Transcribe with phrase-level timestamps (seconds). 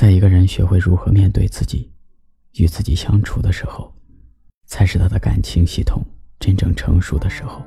[0.00, 1.92] 在一个人学会如何面对自己，
[2.54, 3.92] 与自己相处的时候，
[4.64, 6.02] 才是他的感情系统
[6.38, 7.60] 真正成熟的时候。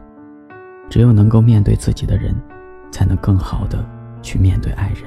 [0.89, 2.33] 只有能够面对自己的人，
[2.91, 3.87] 才能更好的
[4.23, 5.03] 去面对爱人。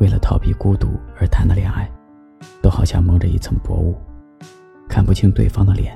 [0.00, 1.86] 为了逃避孤独而谈的恋爱，
[2.62, 3.94] 都好像蒙着一层薄雾，
[4.88, 5.94] 看不清对方的脸，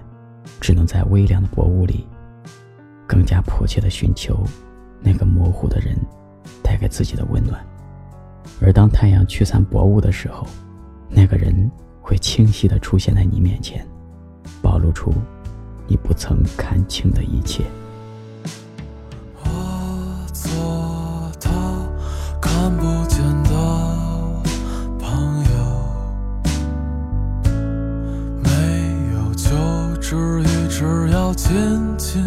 [0.61, 2.07] 只能在微凉的薄雾里，
[3.07, 4.45] 更加迫切的寻求
[5.01, 5.97] 那个模糊的人
[6.63, 7.67] 带给自己的温暖。
[8.61, 10.47] 而当太阳驱散薄雾的时候，
[11.09, 13.87] 那个人会清晰的出现在你面前，
[14.61, 15.13] 暴露出
[15.87, 17.65] 你不曾看清的一切。
[19.43, 21.51] 我做他
[22.41, 23.51] 看不见的
[24.99, 25.59] 朋友，
[28.43, 28.51] 没
[29.15, 31.57] 有就只一直要紧
[31.97, 32.23] 紧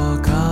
[0.00, 0.20] 相。
[0.22, 0.49] 还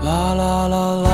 [0.00, 1.07] 啦啦啦啦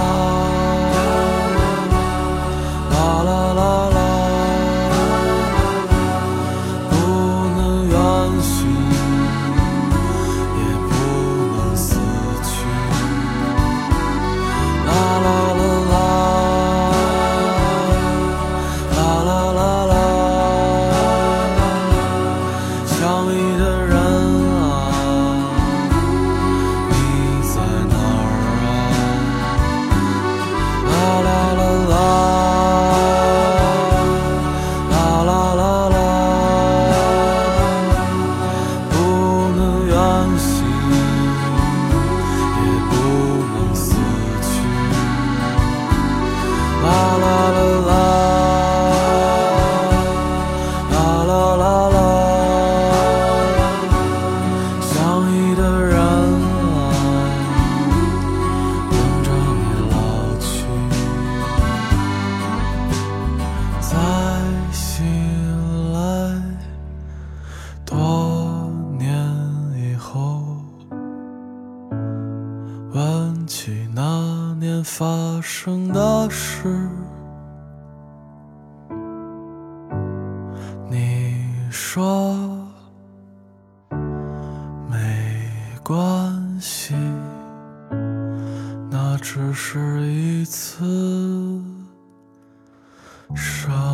[46.85, 47.64] la la la.
[74.65, 76.89] 年发生的事
[80.89, 82.67] 你说
[84.89, 84.97] 没
[85.83, 86.95] 关系
[88.91, 90.83] 那只是一次
[93.35, 93.94] 伤